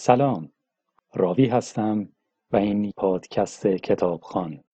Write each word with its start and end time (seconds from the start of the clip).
سلام 0.00 0.52
راوی 1.14 1.46
هستم 1.46 2.08
و 2.52 2.56
این 2.56 2.92
پادکست 2.96 3.66
کتابخان 3.66 4.64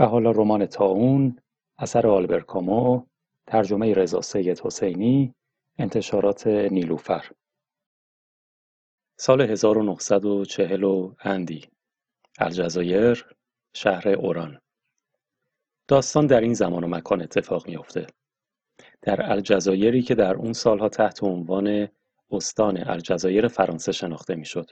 و 0.00 0.04
حالا 0.04 0.30
رمان 0.30 0.66
تاون 0.66 1.38
اثر 1.78 2.06
آلبر 2.06 2.40
کامو 2.40 3.06
ترجمه 3.46 3.94
رضا 3.94 4.20
سید 4.20 4.60
حسینی 4.60 5.34
انتشارات 5.78 6.46
نیلوفر. 6.46 7.30
سال 9.18 9.40
1940 9.40 10.84
و 10.84 11.14
اندی. 11.20 11.68
الجزایر 12.38 13.26
شهر 13.74 14.08
اوران. 14.08 14.60
داستان 15.88 16.26
در 16.26 16.40
این 16.40 16.54
زمان 16.54 16.84
و 16.84 16.88
مکان 16.88 17.22
اتفاق 17.22 17.68
میافته. 17.68 18.06
در 19.02 19.32
الجزایری 19.32 20.02
که 20.02 20.14
در 20.14 20.34
اون 20.34 20.52
سالها 20.52 20.88
تحت 20.88 21.22
عنوان 21.22 21.88
استان 22.30 22.88
الجزایر 22.88 23.48
فرانسه 23.48 23.92
شناخته 23.92 24.34
می‌شد. 24.34 24.70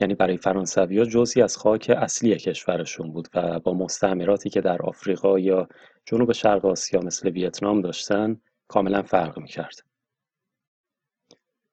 یعنی 0.00 0.14
برای 0.14 0.36
فرانسویا 0.36 1.04
جزئی 1.04 1.42
از 1.42 1.56
خاک 1.56 1.90
اصلی 1.96 2.36
کشورشون 2.36 3.12
بود 3.12 3.28
و 3.34 3.60
با 3.60 3.74
مستعمراتی 3.74 4.50
که 4.50 4.60
در 4.60 4.82
آفریقا 4.82 5.38
یا 5.38 5.68
جنوب 6.04 6.32
شرق 6.32 6.64
آسیا 6.66 7.00
مثل 7.00 7.28
ویتنام 7.28 7.80
داشتن 7.80 8.40
کاملا 8.68 9.02
فرق 9.02 9.38
می‌کرد. 9.38 9.82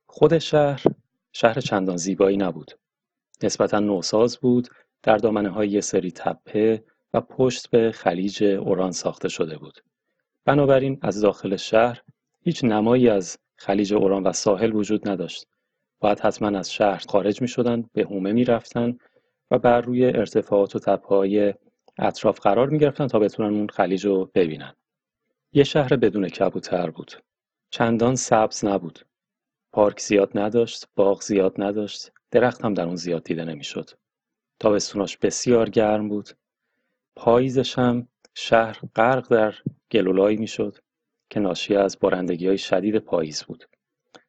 خود 0.08 0.38
شهر 0.38 0.84
شهر 1.32 1.60
چندان 1.60 1.98
زیبایی 1.98 2.38
نبود. 2.38 2.72
نسبتا 3.44 3.80
نوساز 3.80 4.38
بود 4.38 4.68
در 5.04 5.18
دامنه 5.18 5.50
های 5.50 5.70
یه 5.70 5.82
سری 5.82 6.12
تپه 6.12 6.84
و 7.14 7.22
پشت 7.22 7.70
به 7.70 7.92
خلیج 7.92 8.44
اوران 8.44 8.92
ساخته 8.92 9.30
شده 9.30 9.58
بود. 9.58 9.84
بنابراین 10.46 11.00
از 11.02 11.22
داخل 11.22 11.56
شهر 11.56 12.02
هیچ 12.42 12.64
نمایی 12.64 13.10
از 13.10 13.38
خلیج 13.56 13.94
اوران 13.94 14.24
و 14.24 14.32
ساحل 14.32 14.76
وجود 14.76 15.10
نداشت 15.10 15.48
باید 16.00 16.20
حتما 16.20 16.60
از 16.60 16.74
شهر 16.74 17.04
خارج 17.10 17.42
می 17.42 17.48
شدن 17.48 17.90
به 17.94 18.04
هومه 18.04 18.32
می 18.32 18.46
رفتن 18.46 18.98
و 19.52 19.60
بر 19.60 19.82
روی 19.82 20.06
ارتفاعات 20.06 20.76
و 20.76 20.80
تپه 20.80 21.58
اطراف 22.00 22.40
قرار 22.40 22.70
می 22.70 22.78
گرفتن 22.78 23.08
تا 23.08 23.20
بتونن 23.20 23.54
اون 23.54 23.68
خلیج 23.68 24.06
رو 24.06 24.32
ببینن. 24.36 24.74
یه 25.54 25.64
شهر 25.64 25.96
بدون 25.96 26.30
کبوتر 26.30 26.90
بود. 26.90 27.12
چندان 27.70 28.16
سبز 28.16 28.66
نبود. 28.66 29.06
پارک 29.72 30.00
زیاد 30.00 30.38
نداشت 30.38 30.88
باغ 30.96 31.22
زیاد 31.22 31.54
نداشت 31.58 32.12
درخت 32.32 32.66
هم 32.66 32.74
در 32.74 32.86
اون 32.86 32.96
زیاد 32.96 33.24
دیده 33.24 33.46
نمی‌شد. 33.46 33.90
تابستوناش 34.60 35.18
بسیار 35.18 35.70
گرم 35.70 36.10
بود. 36.10 36.30
پاییزش 37.16 37.80
هم 37.80 38.08
شهر 38.34 38.80
غرق 38.96 39.28
در 39.28 39.56
گلولایی 39.92 40.38
می‌شد 40.38 40.78
که 41.30 41.40
ناشی 41.40 41.76
از 41.76 42.00
بارندگی 42.00 42.48
های 42.48 42.58
شدید 42.58 42.98
پاییز 42.98 43.44
بود. 43.44 43.66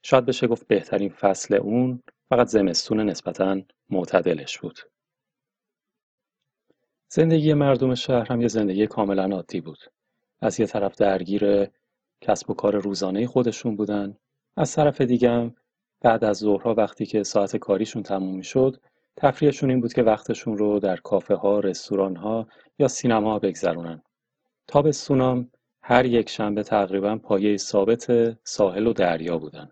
شاید 0.03 0.27
بشه 0.27 0.47
گفت 0.47 0.67
بهترین 0.67 1.09
فصل 1.09 1.55
اون 1.55 2.03
فقط 2.29 2.47
زمستون 2.47 3.01
نسبتا 3.01 3.61
معتدلش 3.91 4.59
بود. 4.59 4.79
زندگی 7.11 7.55
مردم 7.55 7.95
شهر 7.95 8.33
هم 8.33 8.41
یه 8.41 8.49
زندگی 8.49 8.87
کاملا 8.87 9.37
عادی 9.37 9.61
بود. 9.61 9.79
از 10.41 10.61
یه 10.61 10.67
طرف 10.67 10.95
درگیر 10.95 11.69
کسب 12.21 12.51
و 12.51 12.55
کار 12.55 12.77
روزانه 12.77 13.27
خودشون 13.27 13.77
بودن 13.77 14.17
از 14.57 14.75
طرف 14.75 15.01
دیگه 15.01 15.55
بعد 16.01 16.25
از 16.25 16.37
ظهرها 16.37 16.75
وقتی 16.75 17.07
که 17.07 17.23
ساعت 17.23 17.57
کاریشون 17.57 18.03
تموم 18.03 18.41
شد 18.41 18.81
تفریحشون 19.17 19.71
این 19.71 19.81
بود 19.81 19.93
که 19.93 20.03
وقتشون 20.03 20.59
رو 20.59 20.79
در 20.79 20.97
کافه 20.97 21.35
ها، 21.35 21.61
رستوران 21.61 22.17
ها 22.17 22.49
یا 22.79 22.89
سینما 22.89 23.39
بگذرونن. 23.39 24.03
تابستونام 24.67 25.51
هر 25.83 26.05
یک 26.05 26.29
شنبه 26.29 26.63
تقریبا 26.63 27.17
پایه 27.17 27.57
ثابت 27.57 28.37
ساحل 28.45 28.87
و 28.87 28.93
دریا 28.93 29.39
بودن. 29.39 29.71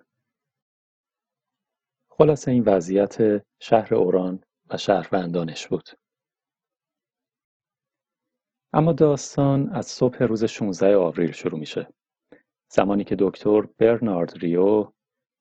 خلاصه 2.19 2.51
این 2.51 2.63
وضعیت 2.67 3.43
شهر 3.61 3.95
اوران 3.95 4.43
و 4.71 4.77
شهروندانش 4.77 5.69
بود. 5.69 5.89
اما 8.73 8.93
داستان 8.93 9.71
از 9.71 9.87
صبح 9.87 10.23
روز 10.23 10.45
16 10.45 10.97
آوریل 10.97 11.33
شروع 11.33 11.61
میشه. 11.61 11.89
زمانی 12.73 13.05
که 13.05 13.17
دکتر 13.19 13.61
برنارد 13.79 14.33
ریو 14.37 14.93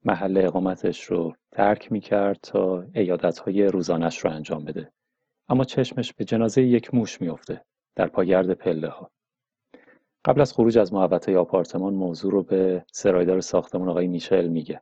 محل 0.06 0.38
اقامتش 0.38 1.03
رو 1.03 1.35
ترک 1.52 1.91
می‌کرد 1.91 2.40
تا 2.44 2.85
ایادتهای 2.94 3.64
روزانش 3.64 4.18
رو 4.18 4.31
انجام 4.31 4.66
بده. 4.66 4.91
اما 5.50 5.64
چشمش 5.64 6.14
به 6.14 6.25
جنازه 6.25 6.62
یک 6.62 6.94
موش 6.94 7.22
میافته 7.22 7.66
در 7.96 8.08
پاگرد 8.08 8.53
پله 8.53 8.88
ها. 8.88 9.12
قبل 10.25 10.41
از 10.41 10.53
خروج 10.53 10.78
از 10.78 10.94
محوطه 10.94 11.38
آپارتمان 11.38 11.94
موضوع 11.94 12.31
رو 12.31 12.44
به 12.44 12.85
سرایدار 12.91 13.41
ساختمان 13.41 13.90
آقای 13.90 14.08
میشل 14.08 14.47
میگه. 14.47 14.81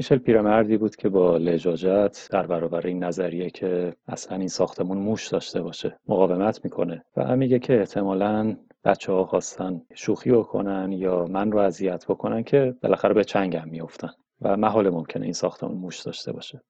میشل 0.00 0.18
پیرمردی 0.18 0.76
بود 0.76 0.96
که 0.96 1.08
با 1.08 1.36
لجاجت 1.36 2.28
در 2.30 2.46
برابر 2.46 2.86
این 2.86 3.04
نظریه 3.04 3.50
که 3.50 3.94
اصلا 4.08 4.38
این 4.38 4.48
ساختمون 4.48 4.98
موش 4.98 5.28
داشته 5.28 5.62
باشه 5.62 5.98
مقاومت 6.08 6.64
می‌کنه 6.64 7.04
و 7.16 7.36
میگه 7.36 7.58
که 7.58 7.80
احتمالا 7.80 8.56
بچه 8.84 9.12
ها 9.12 9.24
خواستن 9.24 9.82
شوخی 9.94 10.30
بکنن 10.30 10.92
یا 10.92 11.24
من 11.24 11.52
رو 11.52 11.58
اذیت 11.58 12.06
بکنن 12.06 12.42
که 12.42 12.74
بالاخره 12.82 13.14
به 13.14 13.24
چنگم 13.24 13.68
میفتن 13.68 14.10
و 14.40 14.56
محال 14.56 14.90
ممکنه 14.90 15.24
این 15.24 15.32
ساختمون 15.32 15.78
موش 15.78 16.00
داشته 16.00 16.32
باشه. 16.32 16.60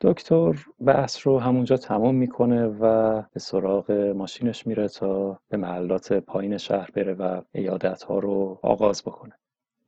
دکتر 0.00 0.54
بحث 0.86 1.26
رو 1.26 1.38
همونجا 1.38 1.76
تمام 1.76 2.14
می‌کنه 2.14 2.66
و 2.66 3.22
به 3.32 3.40
سراغ 3.40 3.90
ماشینش 4.16 4.66
میره 4.66 4.88
تا 4.88 5.40
به 5.48 5.56
محلات 5.56 6.12
پایین 6.12 6.56
شهر 6.56 6.90
بره 6.94 7.14
و 7.14 7.40
ایادت 7.52 8.02
ها 8.02 8.18
رو 8.18 8.58
آغاز 8.62 9.02
بکنه. 9.02 9.34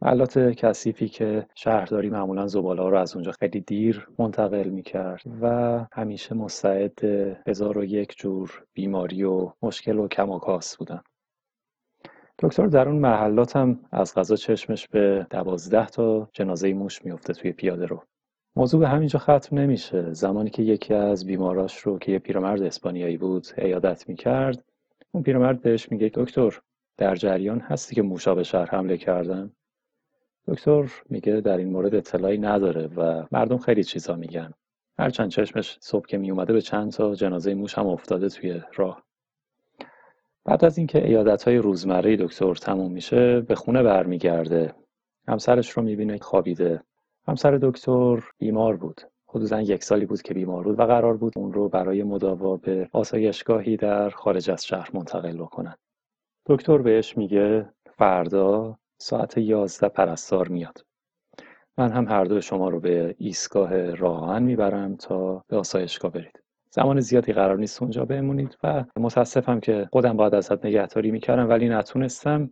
محلات 0.03 0.39
کثیفی 0.39 1.09
که 1.09 1.47
شهرداری 1.55 2.11
معمولا 2.11 2.47
زباله 2.47 2.83
ها 2.83 2.89
رو 2.89 2.99
از 2.99 3.15
اونجا 3.15 3.33
خیلی 3.33 3.61
دیر 3.61 4.09
منتقل 4.19 4.69
می‌کرد 4.69 5.23
و 5.41 5.87
همیشه 5.93 6.35
مستعد 6.35 7.05
هزار 7.47 7.79
و 7.79 7.85
یک 7.85 8.17
جور 8.19 8.65
بیماری 8.73 9.25
و 9.25 9.53
مشکل 9.63 9.99
و 9.99 10.09
کم 10.09 10.31
و 10.31 10.39
کاس 10.39 10.77
بودن. 10.77 11.03
دکتر 12.39 12.67
در 12.67 12.89
اون 12.89 12.99
محلات 12.99 13.57
هم 13.57 13.81
از 13.93 14.15
غذا 14.15 14.37
چشمش 14.37 14.89
به 14.89 15.27
دوازده 15.31 15.87
تا 15.87 16.29
جنازه 16.33 16.75
موش 16.75 17.05
میفته 17.05 17.33
توی 17.33 17.53
پیاده 17.53 17.87
رو. 17.87 18.03
موضوع 18.57 18.81
به 18.81 18.89
همینجا 18.89 19.19
ختم 19.19 19.59
نمیشه. 19.59 20.13
زمانی 20.13 20.51
که 20.51 20.63
یکی 20.63 20.95
از 20.95 21.27
بیماراش 21.27 21.79
رو 21.79 21.99
که 21.99 22.13
یه 22.13 22.19
پیرمرد 22.19 22.63
اسپانیایی 22.63 23.17
بود 23.17 23.47
عیادت 23.59 24.09
می‌کرد 24.09 24.65
اون 25.13 25.23
پیرمرد 25.23 25.63
بهش 25.63 25.93
میگه 25.93 26.11
دکتر 26.15 26.61
در 26.97 27.17
جریان 27.17 27.61
هستی 27.61 27.95
که 27.95 28.03
موشا 28.03 28.35
به 28.35 28.43
شهر 28.43 28.67
حمله 28.71 28.97
کردن؟ 28.97 29.53
دکتر 30.49 30.91
میگه 31.11 31.41
در 31.41 31.57
این 31.57 31.69
مورد 31.69 31.95
اطلاعی 31.95 32.39
نداره 32.39 32.87
و 32.87 33.27
مردم 33.33 33.59
خیلی 33.59 33.85
چیزا 33.85 34.17
میگن. 34.17 34.53
هرچند 34.99 35.31
چشمش 35.31 35.79
صبح 35.81 36.07
که 36.07 36.19
میومده 36.19 36.53
به 36.53 36.61
چند 36.61 36.93
تا 36.93 37.15
جنازه 37.15 37.55
موش 37.55 37.79
هم 37.79 37.87
افتاده 37.87 38.29
توی 38.29 38.61
راه. 38.75 39.03
بعد 40.45 40.65
از 40.65 40.79
اینکه 40.79 41.07
ایادت 41.07 41.43
های 41.43 41.57
روزمره 41.57 42.17
دکتر 42.17 42.55
تموم 42.55 42.93
میشه 42.93 43.41
به 43.41 43.55
خونه 43.55 43.83
برمیگرده. 43.83 44.75
همسرش 45.29 45.71
رو 45.71 45.83
می‌بینه 45.83 46.19
خوابیده. 46.19 46.83
همسر 47.29 47.59
دکتر 47.63 48.25
بیمار 48.39 48.77
بود. 48.77 49.01
حدودا 49.29 49.61
یک 49.61 49.85
سالی 49.85 50.07
بود 50.07 50.23
که 50.23 50.35
بیمار 50.35 50.65
بود 50.65 50.81
و 50.81 50.83
قرار 50.83 51.17
بود 51.17 51.33
اون 51.37 51.53
رو 51.53 51.69
برای 51.69 52.03
مداوا 52.03 52.57
به 52.57 52.89
آسایشگاهی 52.93 53.77
در 53.77 54.11
خارج 54.11 54.51
از 54.51 54.67
شهر 54.67 54.91
منتقل 54.95 55.37
بکنن. 55.37 55.75
دکتر 56.47 56.79
بهش 56.79 57.17
میگه 57.17 57.69
فردا 57.99 58.79
ساعت 59.01 59.39
یازده 59.39 59.89
پرستار 59.89 60.49
میاد. 60.49 60.85
من 61.79 61.93
هم 61.93 62.09
هر 62.09 62.25
دو 62.25 62.41
شما 62.41 62.69
رو 62.69 62.81
به 62.81 63.15
ایستگاه 63.19 63.95
راهن 63.95 64.43
می‌برم 64.43 64.97
تا 64.97 65.45
به 65.49 65.57
آسایشگاه 65.57 66.11
برید. 66.11 66.43
زمان 66.71 67.01
زیادی 67.01 67.33
قرار 67.33 67.59
نیست 67.59 67.83
اونجا 67.83 68.05
بمونید 68.05 68.59
و 68.63 68.85
متاسفم 68.97 69.61
که 69.61 69.89
خودم 69.93 70.17
باید 70.17 70.35
ازت 70.35 70.65
نگهداری 70.65 71.11
می‌کردم 71.11 71.49
ولی 71.49 71.69
نتونستم. 71.69 72.51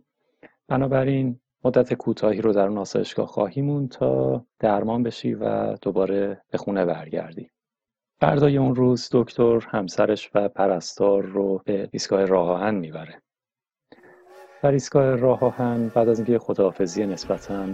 بنابراین 0.67 1.39
مدت 1.63 1.93
کوتاهی 1.93 2.41
رو 2.41 2.53
در 2.53 2.67
اون 2.67 2.77
آسایشگاه 2.77 3.27
خواهیمون 3.27 3.87
تا 3.87 4.45
درمان 4.59 5.03
بشی 5.03 5.33
و 5.33 5.75
دوباره 5.75 6.41
به 6.51 6.57
خونه 6.57 6.85
برگردی. 6.85 7.49
فردای 8.21 8.57
اون 8.57 8.75
روز 8.75 9.09
دکتر 9.11 9.67
همسرش 9.69 10.29
و 10.35 10.49
پرستار 10.49 11.23
رو 11.23 11.61
به 11.65 11.89
ایستگاه 11.91 12.25
راه 12.25 12.49
آهن 12.49 12.75
می‌بره. 12.75 13.21
در 14.63 14.71
ایستگاه 14.71 15.15
راه 15.15 15.43
آهن 15.43 15.87
بعد 15.87 16.09
از 16.09 16.19
اینکه 16.19 16.39
خداحافظی 16.39 17.05
نسبتا 17.05 17.65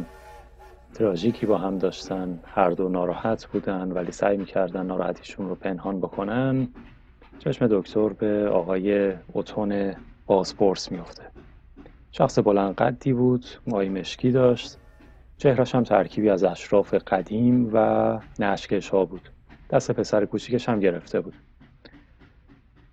تراژیکی 0.94 1.46
با 1.46 1.58
هم 1.58 1.78
داشتن 1.78 2.40
هر 2.46 2.70
دو 2.70 2.90
ناراحت 2.90 3.46
بودن 3.46 3.92
ولی 3.92 4.12
سعی 4.12 4.38
می‌کردن 4.38 4.86
ناراحتیشون 4.86 5.50
رو 5.50 5.56
پنهان 5.56 6.00
بکنن 6.00 6.68
چشم 7.40 7.68
دکتر 7.68 8.10
به 8.10 8.50
آقای 8.50 9.14
اوتون 9.34 9.96
بازپرس 10.26 10.92
میفته 10.92 11.24
شخص 12.12 12.40
بلند 12.40 12.76
قدی 12.76 13.14
بود 13.14 13.46
مای 13.68 13.90
مشکی 13.90 14.32
داشت. 14.32 14.78
چهرش 15.38 15.76
هم 15.76 15.84
ترکیبی 15.84 16.30
از 16.30 16.44
اشراف 16.44 16.94
قدیم 16.94 17.70
و 17.74 18.20
نشکش 18.40 18.90
ها 18.90 19.06
بود. 19.06 19.30
دست 19.70 19.92
پسر 19.92 20.26
کوچیکش 20.26 20.70
هم 20.70 20.80
گرفته 20.80 21.22
بود. 21.22 21.34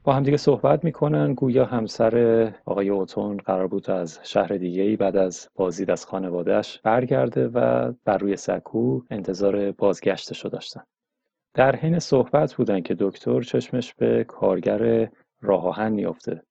با 0.04 0.12
همدیگه 0.12 0.36
صحبت 0.36 0.84
می‌کنن. 0.84 1.34
گویا 1.34 1.64
همسر 1.64 2.54
آقای 2.64 2.88
اوتون 2.88 3.36
قرار 3.36 3.66
بود 3.66 3.90
از 3.90 4.20
شهر 4.22 4.56
دیگه 4.56 4.82
ای 4.82 4.96
بعد 4.96 5.16
از 5.16 5.48
بازدید 5.54 5.90
از 5.90 6.06
خانوادهش 6.06 6.80
برگرده 6.84 7.48
و 7.48 7.92
بر 8.04 8.18
روی 8.18 8.36
سکو 8.36 9.00
انتظار 9.10 9.72
بازگشتش 9.72 10.44
رو 10.44 10.50
داشتن. 10.50 10.82
در 11.54 11.76
حین 11.76 11.98
صحبت 11.98 12.54
بودن 12.54 12.80
که 12.80 12.96
دکتر 12.98 13.40
چشمش 13.40 13.94
به 13.94 14.24
کارگر 14.24 15.10
راه 15.40 15.66
آهن 15.66 15.92
میافته. 15.92 16.42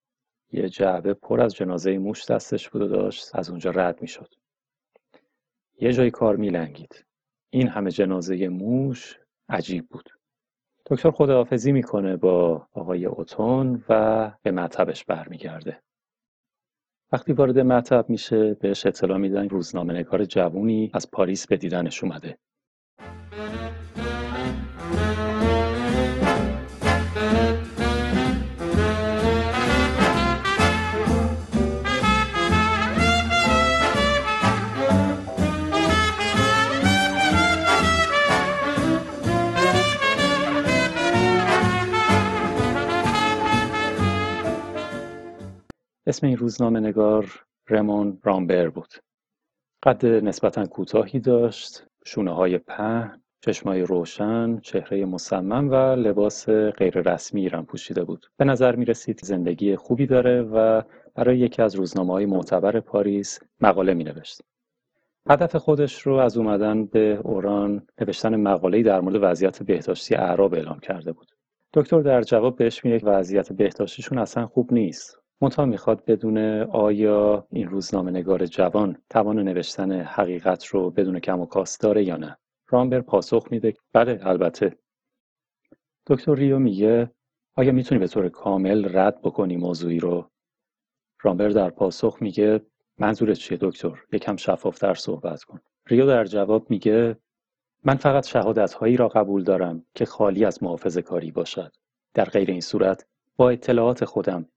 یه 0.52 0.70
جعبه 0.70 1.14
پر 1.14 1.42
از 1.42 1.56
جنازه 1.56 1.98
موش 1.98 2.26
دستش 2.26 2.70
بود 2.70 2.82
و 2.82 2.88
داشت 2.88 3.36
از 3.36 3.50
اونجا 3.50 3.72
رد 3.72 4.02
می‌شد. 4.02 4.34
یه 5.80 5.94
جای 5.94 6.12
کار 6.12 6.36
میلنگید. 6.36 7.06
این 7.50 7.68
همه 7.68 7.92
جنازه 7.92 8.48
موش 8.48 9.20
عجیب 9.50 9.88
بود. 9.90 10.10
دکتر 10.92 11.12
خداحافظی 11.12 11.72
می‌کنه 11.72 12.18
با 12.18 12.68
آقای 12.74 13.06
اوتون 13.06 13.84
و 13.90 14.32
به 14.44 14.52
مطبش 14.52 15.06
برمیگرده. 15.06 15.82
وقتی 17.12 17.34
وارد 17.34 17.60
مطب 17.60 18.06
میشه 18.10 18.54
بهش 18.54 18.86
اطلاع 18.86 19.18
میدن 19.18 19.50
روزنامه 19.50 19.94
نگار 19.94 20.26
جوونی 20.26 20.92
از 20.94 21.12
پاریس 21.12 21.48
به 21.48 21.58
دیدنش 21.58 22.04
اومده. 22.04 22.38
اسم 46.22 46.28
این 46.28 46.38
روزنامه 46.38 46.80
نگار 46.80 47.46
رمون 47.70 48.20
رامبر 48.24 48.70
بود 48.70 48.94
قد 49.84 50.06
نسبتا 50.06 50.66
کوتاهی 50.66 51.20
داشت 51.20 51.86
شونه 52.06 52.36
های 52.36 52.58
پهن 52.58 53.22
چشمای 53.46 53.82
روشن 53.82 54.60
چهره 54.60 55.06
مصمم 55.06 55.70
و 55.70 55.76
لباس 55.76 56.50
غیر 56.50 57.02
رسمی 57.02 57.42
ایران 57.42 57.66
پوشیده 57.66 58.04
بود 58.04 58.32
به 58.38 58.46
نظر 58.46 58.76
می 58.76 58.86
رسید 58.86 59.20
زندگی 59.24 59.76
خوبی 59.76 60.06
داره 60.06 60.42
و 60.42 60.82
برای 61.16 61.40
یکی 61.40 61.62
از 61.62 61.76
روزنامه 61.76 62.14
های 62.14 62.26
معتبر 62.26 62.80
پاریس 62.80 63.40
مقاله 63.62 63.94
می 63.94 64.04
نوشت. 64.04 64.42
هدف 65.30 65.56
خودش 65.56 66.02
رو 66.02 66.16
از 66.16 66.38
اومدن 66.38 66.86
به 66.86 67.20
اوران 67.24 67.88
نوشتن 68.02 68.36
مقاله‌ای 68.36 68.84
در 68.84 69.02
مورد 69.02 69.16
وضعیت 69.22 69.64
بهداشتی 69.64 70.16
اعراب 70.16 70.54
اعلام 70.54 70.80
کرده 70.80 71.12
بود. 71.12 71.32
دکتر 71.74 72.02
در 72.02 72.22
جواب 72.22 72.56
بهش 72.56 72.86
میگه 72.86 73.06
وضعیت 73.06 73.54
بهداشتیشون 73.54 74.18
اصلا 74.18 74.48
خوب 74.48 74.74
نیست. 74.74 75.21
منتها 75.42 75.66
می‌خواد 75.66 76.06
بدون 76.06 76.38
آیا 76.64 77.48
این 77.50 77.68
روزنامه 77.68 78.12
نگار 78.12 78.46
جوان 78.46 78.98
توان 79.10 79.40
نوشتن 79.40 79.92
حقیقت 79.92 80.66
رو 80.66 80.92
بدون 80.92 81.20
کم 81.20 81.40
و 81.40 81.46
کاست 81.46 81.82
داره 81.82 82.04
یا 82.04 82.18
نه؟ 82.18 82.38
رامبر 82.68 83.02
پاسخ 83.02 83.48
میده. 83.52 83.74
بله 83.94 84.20
البته. 84.24 84.78
دکتر 86.08 86.36
ریو 86.36 86.60
میگه 86.60 87.12
آیا 87.56 87.72
می‌تونی 87.72 88.00
به 88.00 88.08
طور 88.08 88.30
کامل 88.30 88.98
رد 88.98 89.22
بکنی 89.22 89.58
موضوعی 89.58 90.00
رو؟ 90.00 90.30
رامبر 91.22 91.50
در 91.50 91.70
پاسخ 91.70 92.18
میگه 92.22 92.62
منظورت 93.00 93.38
چیه 93.38 93.58
دکتر؟ 93.62 94.04
یکم 94.14 94.36
شفافتر 94.36 94.94
صحبت 94.94 95.44
کن. 95.44 95.60
ریو 95.88 96.06
در 96.06 96.26
جواب 96.26 96.70
میگه 96.70 97.18
من 97.84 97.96
فقط 97.96 98.28
شهادت 98.28 98.74
هایی 98.74 98.98
را 98.98 99.08
قبول 99.08 99.44
دارم 99.44 99.86
که 99.96 100.06
خالی 100.06 100.46
از 100.46 100.64
محافظه 100.64 101.02
کاری 101.02 101.32
باشد. 101.32 101.76
در 102.14 102.26
غیر 102.26 102.52
این 102.52 102.62
صورت 102.62 103.06
با 103.38 103.50
اطلاعات 103.50 104.06
خودم 104.06 104.48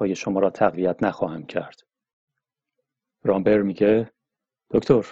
های 0.00 0.14
شما 0.14 0.40
را 0.40 0.50
تقویت 0.50 1.02
نخواهم 1.02 1.46
کرد. 1.46 1.80
رامبر 3.24 3.62
میگه 3.62 4.10
دکتر 4.70 5.06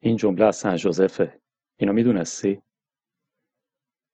این 0.00 0.16
جمله 0.16 0.44
از 0.44 0.56
سن 0.56 0.76
جوزفه. 0.76 1.40
اینو 1.76 1.92
می‌دونستی؟ 1.92 2.62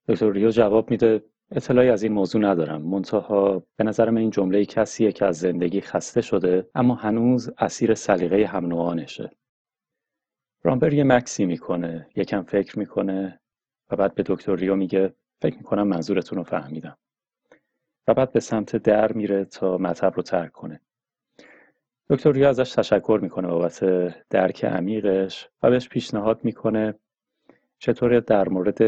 دکتر 0.09 0.31
ریو 0.33 0.51
جواب 0.51 0.91
میده 0.91 1.25
اطلاعی 1.51 1.89
از 1.89 2.03
این 2.03 2.13
موضوع 2.13 2.43
ندارم 2.43 2.83
منتها 2.83 3.67
به 3.77 3.85
نظر 3.85 4.11
من 4.11 4.21
این 4.21 4.31
جمله 4.31 4.65
کسیه 4.65 5.13
که 5.13 5.25
از 5.25 5.39
زندگی 5.39 5.81
خسته 5.81 6.21
شده 6.21 6.71
اما 6.75 6.95
هنوز 6.95 7.51
اسیر 7.59 7.95
سلیقه 7.95 8.47
هم 8.47 8.67
نوعانشه 8.67 9.31
رامبر 10.63 10.93
یه 10.93 11.05
مکسی 11.05 11.45
می‌کنه 11.45 12.09
یکم 12.17 12.43
فکر 12.43 12.79
می‌کنه 12.79 13.41
و 13.91 13.97
بعد 13.97 14.15
به 14.15 14.23
دکتر 14.27 14.57
ریو 14.57 14.77
میگه 14.77 15.15
فکر 15.43 15.57
می‌کنم 15.57 15.89
منظورتون 15.89 16.39
رو 16.39 16.45
فهمیدم 16.45 16.99
و 18.09 18.15
بعد 18.15 18.33
به 18.33 18.41
سمت 18.41 18.77
در 18.77 19.13
میره 19.13 19.45
تا 19.45 19.79
مطب 19.79 20.13
رو 20.17 20.23
ترک 20.23 20.53
کنه. 20.53 20.81
دکتر 22.11 22.33
ریا 22.33 22.49
ازش 22.49 22.73
تشکر 22.73 23.19
می‌کنه 23.23 23.49
بابت 23.49 23.85
درک 24.31 24.65
عمیقش 24.65 25.49
و 25.63 25.71
بهش 25.71 25.89
پیشنهاد 25.89 26.45
می‌کنه 26.45 26.95
چطور 27.79 28.21
در 28.21 28.49
مورد 28.49 28.79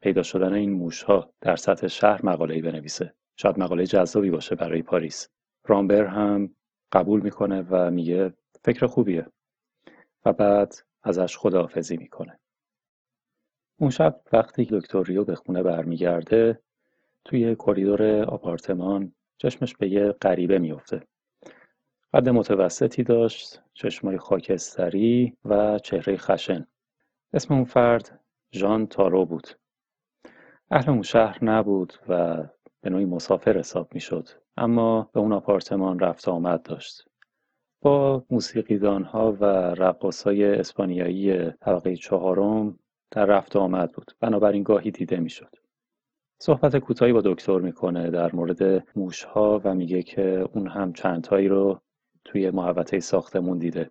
پیدا 0.00 0.22
شدن 0.22 0.52
این 0.52 0.72
موش 0.72 1.02
ها 1.02 1.32
در 1.40 1.56
سطح 1.56 1.86
شهر 1.86 2.26
مقاله‌ای 2.26 2.62
بنویسه. 2.62 3.14
شاید 3.36 3.58
مقاله 3.58 3.86
جذابی 3.86 4.30
باشه 4.30 4.54
برای 4.54 4.82
پاریس. 4.82 5.28
رامبر 5.66 6.06
هم 6.06 6.54
قبول 6.92 7.20
می‌کنه 7.20 7.66
و 7.70 7.90
میگه 7.90 8.32
فکر 8.64 8.86
خوبیه. 8.86 9.26
و 10.24 10.32
بعد 10.32 10.74
ازش 11.02 11.36
خداحافظی 11.36 11.96
می‌کنه. 11.96 12.38
اون 13.78 13.90
شب 13.90 14.20
وقتی 14.32 14.68
دکتر 14.70 15.02
ریو 15.02 15.24
به 15.24 15.34
خونه 15.34 15.62
برمیگرده 15.62 16.60
توی 17.24 17.54
کریدور 17.54 18.22
آپارتمان 18.22 19.12
چشمش 19.38 19.76
به 19.76 19.88
یه 19.88 20.12
غریبه 20.12 20.58
میفته 20.58 21.02
قد 22.14 22.28
متوسطی 22.28 23.02
داشت 23.02 23.62
چشمای 23.74 24.18
خاکستری 24.18 25.36
و 25.44 25.78
چهره 25.78 26.16
خشن. 26.16 26.66
اسم 27.32 27.54
اون 27.54 27.64
فرد 27.64 28.20
ژان 28.52 28.86
تارو 28.86 29.24
بود. 29.24 29.48
اهل 30.70 30.90
اون 30.90 31.02
شهر 31.02 31.44
نبود 31.44 31.92
و 32.08 32.44
به 32.80 32.90
نوعی 32.90 33.04
مسافر 33.04 33.58
حساب 33.58 33.94
می‌شد 33.94 34.28
اما 34.56 35.10
به 35.12 35.20
اون 35.20 35.32
آپارتمان 35.32 35.98
رفت 35.98 36.28
آمد 36.28 36.62
داشت. 36.62 37.04
با 37.82 38.24
موسیقیدان 38.30 39.04
ها 39.04 39.32
و 39.32 39.44
رقاص 39.74 40.22
های 40.22 40.44
اسپانیایی 40.44 41.50
طبقه 41.50 41.96
چهارم 41.96 42.78
در 43.10 43.24
رفت 43.24 43.56
آمد 43.56 43.92
بود. 43.92 44.12
بنابراین 44.20 44.62
گاهی 44.62 44.90
دیده 44.90 45.16
می‌شد. 45.16 45.56
صحبت 46.42 46.76
کوتاهی 46.76 47.12
با 47.12 47.20
دکتر 47.24 47.58
می‌کنه 47.58 48.10
در 48.10 48.32
مورد 48.32 48.84
موشها 48.96 49.60
و 49.64 49.74
میگه 49.74 50.02
که 50.02 50.48
اون 50.54 50.68
هم 50.68 50.92
چندتایی 50.92 51.48
رو 51.48 51.80
توی 52.24 52.50
محوطه 52.50 53.00
ساختمون 53.00 53.58
دیده. 53.58 53.90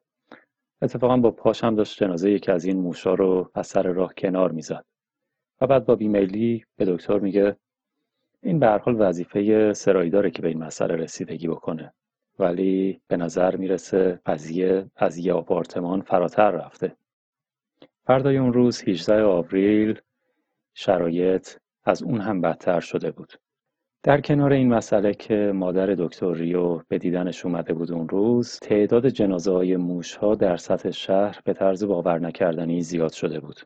اتفاقا 0.81 1.17
با 1.17 1.31
پاش 1.31 1.63
هم 1.63 1.75
داشت 1.75 2.03
جنازه 2.03 2.31
یکی 2.31 2.51
از 2.51 2.65
این 2.65 2.77
موشها 2.77 3.13
رو 3.13 3.51
از 3.53 3.67
سر 3.67 3.83
راه 3.83 4.13
کنار 4.17 4.51
می‌زد. 4.51 4.85
و 5.61 5.67
بعد 5.67 5.85
با 5.85 5.95
بیمیلی 5.95 6.65
به 6.77 6.85
دکتر 6.85 7.19
میگه 7.19 7.55
این 8.43 8.59
به 8.59 8.67
هر 8.67 8.77
حال 8.77 8.95
وظیفه 8.99 9.73
سرایی 9.73 10.09
داره 10.09 10.31
که 10.31 10.41
به 10.41 10.47
این 10.47 10.63
مسئله 10.63 10.95
رسیدگی 10.95 11.47
بکنه. 11.47 11.93
ولی 12.39 13.01
به 13.07 13.17
نظر 13.17 13.55
می‌رسه 13.55 14.19
قضیه 14.25 14.85
از 14.95 15.17
یه 15.17 15.33
آپارتمان 15.33 16.01
فراتر 16.01 16.51
رفته. 16.51 16.95
فردای 18.05 18.37
اون 18.37 18.53
روز 18.53 18.83
18 18.83 19.23
آوریل 19.23 20.01
شرایط 20.73 21.49
از 21.89 22.03
اون 22.03 22.21
هم 22.21 22.41
بدتر 22.41 22.79
شده 22.79 23.11
بود. 23.11 23.33
در 24.03 24.21
کنار 24.21 24.53
این 24.53 24.73
مسئله 24.73 25.13
که 25.13 25.51
مادر 25.55 25.85
دکتر 25.85 26.33
ریو 26.33 26.77
به 26.87 26.97
دیدنش 26.97 27.45
اومده 27.45 27.73
بود 27.73 27.91
اون 27.91 28.09
روز 28.09 28.59
تعداد 28.59 29.09
جنازه 29.09 29.51
های 29.51 29.77
موش 29.77 30.15
ها 30.15 30.35
در 30.35 30.57
سطح 30.57 30.91
شهر 30.91 31.39
به 31.43 31.53
طرز 31.53 31.83
باور 31.83 32.19
نکردنی 32.19 32.81
زیاد 32.81 33.11
شده 33.11 33.39
بود. 33.39 33.59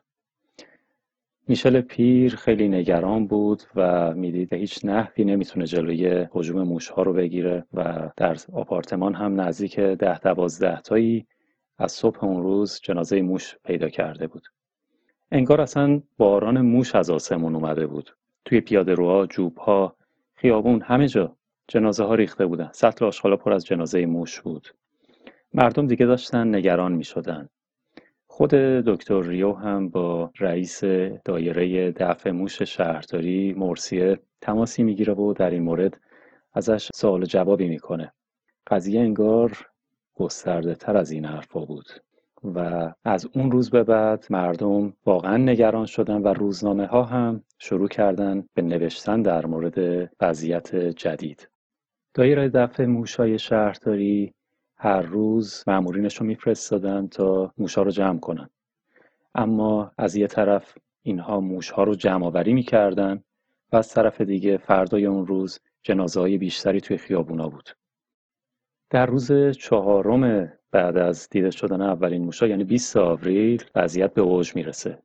میشل 1.48 1.80
پیر 1.80 2.36
خیلی 2.36 2.68
نگران 2.68 3.26
بود 3.26 3.62
و 3.74 4.14
می‌دید 4.14 4.52
هیچ 4.52 4.84
نحوی 4.84 5.24
نمی‌تونه 5.24 5.66
جلوی 5.66 6.26
حجوم 6.30 6.62
موش 6.62 6.88
ها 6.88 7.02
رو 7.02 7.12
بگیره 7.12 7.64
و 7.74 8.10
در 8.16 8.36
آپارتمان 8.52 9.14
هم 9.14 9.40
نزدیک 9.40 9.80
ده 9.80 10.18
دوازده 10.18 10.80
تایی 10.80 11.26
از 11.78 11.92
صبح 11.92 12.24
اون 12.24 12.42
روز 12.42 12.80
جنازه 12.82 13.22
موش 13.22 13.56
پیدا 13.64 13.88
کرده 13.88 14.26
بود. 14.26 14.42
انگار 15.34 15.60
اصلا 15.60 16.02
باران 16.16 16.60
موش 16.60 16.94
از 16.94 17.10
آسمون 17.10 17.54
اومده 17.54 17.86
بود. 17.86 18.16
توی 18.44 18.60
پیاده 18.60 18.94
روها 18.94 19.26
جوبها 19.26 19.96
خیابون 20.34 20.82
همه 20.82 21.08
جا 21.08 21.36
جنازه 21.68 22.04
ها 22.04 22.14
ریخته 22.14 22.46
بودن. 22.46 22.70
سطل 22.72 23.04
آشغالا 23.04 23.36
پر 23.36 23.52
از 23.52 23.64
جنازه 23.66 24.06
موش 24.06 24.40
بود. 24.40 24.68
مردم 25.54 25.86
دیگه 25.86 26.06
داشتن 26.06 26.54
نگران 26.54 26.92
می 26.92 27.04
شدن 27.04 27.48
خود 28.26 28.50
دکتر 28.50 29.22
ریو 29.22 29.52
هم 29.52 29.88
با 29.88 30.30
رئیس 30.40 30.84
دایره 31.24 31.92
دفع 31.92 32.30
موش 32.30 32.62
شهرداری 32.62 33.52
مرسیه 33.52 34.18
تماسی 34.40 34.82
می‌گیره 34.82 35.14
و 35.14 35.32
در 35.32 35.50
این 35.50 35.62
مورد 35.62 36.00
ازش 36.52 36.88
سوال 36.94 37.24
جوابی 37.24 37.68
می‌کنه. 37.68 38.12
قضیه 38.66 39.00
انگار 39.00 39.66
گسترده 40.14 40.74
تر 40.74 40.96
از 40.96 41.10
این 41.10 41.24
حرفا 41.24 41.60
بود. 41.64 41.86
و 42.44 42.92
از 43.04 43.28
اون 43.34 43.50
روز 43.50 43.70
به 43.70 43.82
بعد 43.82 44.26
مردم 44.30 44.92
واقعا 45.06 45.36
نگران 45.36 45.86
شدن 45.86 46.22
و 46.22 46.28
روزنامه 46.28 46.86
ها 46.86 47.02
هم 47.02 47.42
شروع 47.58 47.88
کردن 47.88 48.46
به 48.54 48.62
نوشتن 48.62 49.22
در 49.22 49.46
مورد 49.46 50.10
وضعیت 50.20 50.76
جدید. 50.76 51.48
دایره 52.14 52.48
دفع 52.48 52.84
موشای 52.86 53.38
شهرداری 53.38 54.34
هر 54.76 55.02
روز 55.02 55.64
مامورینش 55.66 56.16
رو 56.16 56.26
میفرستادن 56.26 57.06
تا 57.06 57.52
موشها 57.58 57.82
رو 57.82 57.90
جمع 57.90 58.18
کنن. 58.18 58.50
اما 59.34 59.92
از 59.98 60.16
یه 60.16 60.26
طرف 60.26 60.74
اینها 61.02 61.40
موشها 61.40 61.82
رو 61.84 61.94
جمع 61.94 62.26
آوری 62.26 62.52
می‌کردن 62.52 63.22
و 63.72 63.76
از 63.76 63.88
طرف 63.88 64.20
دیگه 64.20 64.56
فردای 64.56 65.06
اون 65.06 65.26
روز 65.26 65.60
جنازه 65.82 66.20
های 66.20 66.38
بیشتری 66.38 66.80
توی 66.80 66.96
خیابونا 66.96 67.48
بود. 67.48 67.70
در 68.94 69.06
روز 69.06 69.32
چهارم 69.58 70.52
بعد 70.70 70.96
از 70.96 71.28
دیده 71.30 71.50
شدن 71.50 71.80
اولین 71.80 72.24
موشا 72.24 72.46
یعنی 72.46 72.64
20 72.64 72.96
آوریل 72.96 73.64
وضعیت 73.74 74.14
به 74.14 74.22
اوج 74.22 74.56
می‌رسه. 74.56 74.98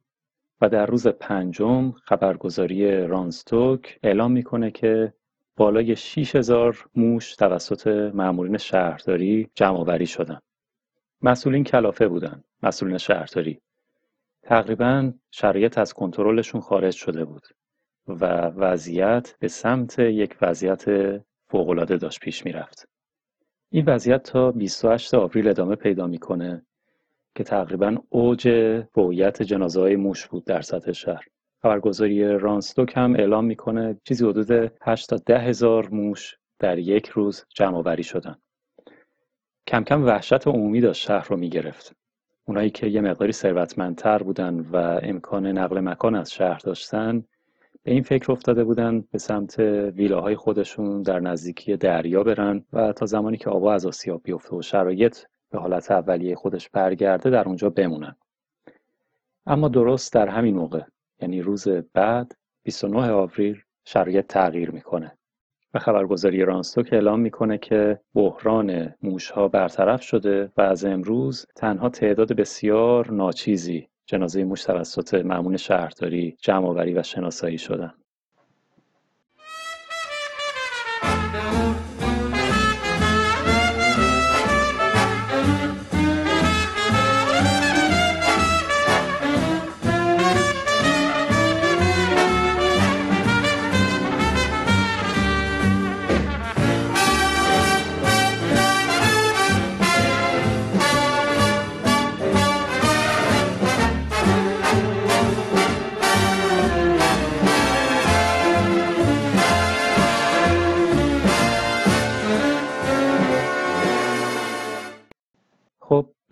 و 0.62 0.70
در 0.70 0.86
روز 0.86 1.08
پنجم 1.08 1.92
خبرگزاری 1.92 3.08
رانستوک 3.08 4.00
اعلام 4.04 4.32
می‌کنه 4.32 4.72
که 4.72 5.14
بالای 5.56 5.96
6000 5.96 6.86
موش 6.96 7.36
توسط 7.36 7.88
مامورین 8.14 8.58
شهرداری 8.58 9.50
جمع 9.56 9.78
آوری 9.78 10.08
شدن. 10.08 10.40
مسئولین 11.22 11.64
کلافه 11.64 12.08
بودن 12.08 12.44
مسئولین 12.64 12.98
شهرداری. 12.98 13.62
تقریبا 14.44 15.14
شرایط 15.32 15.78
از 15.78 15.94
کنترلشون 15.94 16.62
خارج 16.62 16.94
شده 16.94 17.26
بود 17.26 17.48
و 18.08 18.26
وضعیت 18.48 19.36
به 19.40 19.48
سمت 19.48 20.00
یک 20.00 20.38
وضعیت 20.42 20.86
فوقالعاده 21.48 21.98
داشت 21.98 22.20
پیش 22.20 22.46
می‌رفت. 22.46 22.99
این 23.72 23.86
وضعیت 23.86 24.24
تا 24.24 24.52
28 24.52 25.14
آوریل 25.14 25.48
ادامه 25.48 25.76
پیدا 25.76 26.08
می‌کنه 26.08 26.66
که 27.36 27.44
تقریبا 27.44 27.98
اوج 28.10 28.48
رویت 28.94 29.44
جنازه 29.44 29.82
های 29.82 29.96
موش 29.96 30.28
بود 30.28 30.46
در 30.46 30.62
سطح 30.62 30.92
شهر. 30.92 31.26
خبرگزاری 31.62 32.38
رانستوک 32.38 32.94
هم 32.96 33.16
اعلام 33.16 33.46
می‌کنه 33.46 34.02
چیزی 34.04 34.26
حدود 34.26 34.72
8 34.82 35.10
تا 35.10 35.16
10 35.26 35.40
هزار 35.40 35.90
موش 35.90 36.38
در 36.60 36.78
یک 36.78 37.08
روز 37.08 37.46
جمع 37.56 37.78
آوری 37.78 38.04
شدن. 38.04 38.36
کم 39.68 39.84
کم 39.84 40.06
وحشت 40.06 40.48
عمومی 40.48 40.82
داشت 40.82 41.02
شهر 41.02 41.28
رو 41.28 41.38
می‌گرفت. 41.38 41.96
اونایی 42.46 42.70
که 42.70 42.88
یه 42.88 43.02
مقداری 43.02 43.32
ثروتمندتر 43.32 44.24
بودن 44.24 44.60
و 44.60 45.00
امکان 45.04 45.48
نقل 45.48 45.80
مکان 45.80 46.16
از 46.16 46.32
شهر 46.32 46.60
داشتن 46.60 47.24
به 47.84 47.92
این 47.92 48.04
فکر 48.04 48.32
افتاده 48.32 48.64
بودن 48.64 49.02
به 49.12 49.18
سمت 49.18 49.60
ویلاهای 49.96 50.36
خودشون 50.36 51.02
در 51.02 51.20
نزدیکی 51.20 51.78
دریا 51.78 52.24
برن 52.24 52.66
و 52.74 52.94
تا 52.94 53.06
زمانی 53.06 53.38
که 53.38 53.50
آبا 53.50 53.74
از 53.74 53.86
آسیاب 53.86 54.22
بیفته 54.24 54.56
و 54.56 54.62
شرایط 54.62 55.18
به 55.52 55.60
حالت 55.60 55.92
اولیه 55.92 56.36
خودش 56.36 56.70
برگرده 56.70 57.30
در 57.30 57.46
اونجا 57.46 57.70
بمونن. 57.70 58.16
اما 59.46 59.68
درست 59.68 60.14
در 60.14 60.28
همین 60.28 60.56
موقع 60.56 60.82
یعنی 61.22 61.42
روز 61.42 61.68
بعد 61.94 62.36
29 62.64 63.12
آوریل 63.12 63.62
شرایط 63.86 64.26
تغییر 64.28 64.72
می‌کنه 64.72 65.18
و 65.74 65.80
خبرگزاری 65.80 66.46
رانستوک 66.46 66.90
اعلام 66.92 67.20
می‌کنه 67.20 67.58
که 67.58 68.00
بحران 68.14 68.96
موشها 69.02 69.48
برطرف 69.48 70.02
شده 70.02 70.52
و 70.58 70.62
از 70.62 70.86
امروز 70.86 71.46
تنها 71.56 71.90
تعداد 71.90 72.34
بسیار 72.34 73.12
ناچیزی 73.12 73.88
جنازه 74.10 74.44
موش 74.44 74.64
توسط 74.64 75.14
معمون 75.14 75.58
شهرداری 75.58 76.38
جمعآوری 76.42 76.94
و 76.94 77.04
شناسایی 77.04 77.58
شدن. 77.58 77.94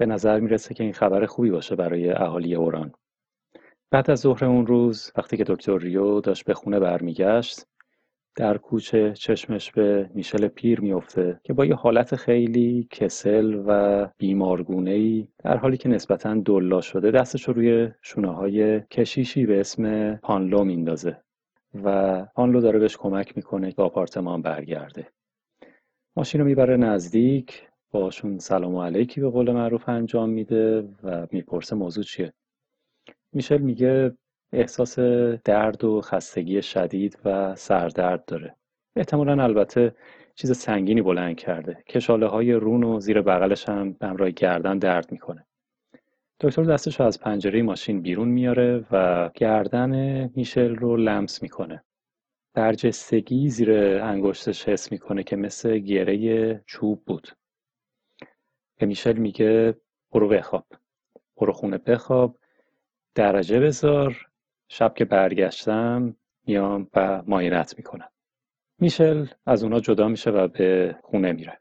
نظر 0.08 0.40
می‌رسه 0.40 0.74
که 0.74 0.84
این 0.84 0.94
خبر 0.94 1.26
خوبی 1.26 1.52
باشه 1.52 1.76
برای 1.76 2.12
اهالی 2.12 2.56
اوران 2.56 2.94
بعد 3.92 4.12
از 4.12 4.20
ظهر 4.20 4.46
اون 4.46 4.68
روز 4.68 5.12
وقتی 5.18 5.38
که 5.38 5.44
دکتر 5.44 5.78
ریو 5.78 6.22
داشت 6.22 6.46
به 6.46 6.54
خونه 6.54 6.80
برمیگشت 6.80 7.66
در 8.36 8.58
کوچه 8.58 9.14
چشمش 9.14 9.72
به 9.72 10.10
میشل 10.14 10.48
پیر 10.48 10.82
میفته 10.82 11.40
که 11.44 11.54
با 11.54 11.66
یه 11.66 11.76
حالت 11.76 12.16
خیلی 12.16 12.88
کسل 12.92 13.64
و 13.68 14.10
بیمارگونه 14.18 14.92
ای 14.92 15.28
در 15.44 15.58
حالی 15.58 15.78
که 15.78 15.90
نسبتا 15.90 16.34
دلا 16.34 16.82
شده 16.82 17.12
دستش 17.12 17.44
رو 17.44 17.54
روی 17.54 17.92
شونه 18.02 18.36
های 18.36 18.82
کشیشی 18.82 19.46
به 19.46 19.60
اسم 19.60 20.16
پانلو 20.16 20.64
میندازه 20.64 21.22
و 21.84 22.26
پانلو 22.26 22.62
داره 22.62 22.80
بهش 22.80 22.98
کمک 22.98 23.38
می‌کنه 23.38 23.72
که 23.72 23.82
آپارتمان 23.82 24.42
برگرده. 24.42 25.08
ماشین 26.18 26.42
رو 26.42 26.48
می‌بره 26.48 26.78
نزدیک 26.78 27.68
باشون 27.92 28.40
سلام 28.40 28.76
و 28.76 28.84
علیکی 28.84 29.22
به 29.22 29.30
قول 29.30 29.52
معروف 29.52 29.90
انجام 29.90 30.30
میده 30.30 30.90
و 31.04 31.28
می‌پرسه 31.32 31.76
موضوع 31.76 32.04
چیه. 32.04 32.34
میشل 33.34 33.58
میگه 33.58 34.18
احساس 34.54 35.00
درد 35.44 35.84
و 35.84 36.02
خستگی 36.02 36.62
شدید 36.62 37.20
و 37.26 37.56
سردرد 37.56 38.26
داره. 38.26 38.56
احتمالا 38.96 39.44
البته 39.44 39.96
چیز 40.36 40.58
سنگینی 40.58 41.02
بلند 41.02 41.36
کرده. 41.36 41.84
کشاله 41.88 42.28
های 42.28 42.54
رون 42.54 42.84
و 42.84 43.00
زیر 43.00 43.22
بغلش 43.22 43.70
هم 43.70 43.96
همراه 44.02 44.32
گردن 44.32 44.78
درد 44.78 45.12
می‌کنه. 45.12 45.46
دکتر 46.40 46.64
دستش 46.64 47.00
رو 47.00 47.06
از 47.06 47.20
پنجره 47.20 47.62
ماشین 47.62 48.02
بیرون 48.02 48.28
میاره 48.28 48.86
و 48.92 49.30
گردن 49.36 50.26
میشل 50.36 50.76
رو 50.76 50.98
لمس 50.98 51.42
می‌کنه. 51.44 51.84
برجستگی 52.54 53.50
زیر 53.50 53.72
انگشتش 54.04 54.70
حس 54.70 54.92
می‌کنه 54.92 55.24
که 55.24 55.36
مثل 55.36 55.78
گره 55.78 56.64
چوب 56.66 57.04
بود. 57.06 57.28
به 58.78 58.86
میشل 58.86 59.18
میگه 59.18 59.78
برو 60.12 60.28
بخواب. 60.28 60.66
برو 61.38 61.54
خونه 61.54 61.78
بخواب. 61.78 62.40
درجه 63.16 63.60
بذار. 63.60 64.28
شب 64.70 64.94
که 64.94 65.06
برگشتم 65.06 66.16
میام 66.46 66.90
و 66.94 67.24
ماینت 67.28 67.78
می‌کنم. 67.78 68.10
میشل 68.80 69.28
از 69.46 69.64
اونا 69.64 69.80
جدا 69.80 70.08
میشه 70.08 70.30
و 70.30 70.48
به 70.48 70.96
خونه 71.04 71.32
میره. 71.32 71.60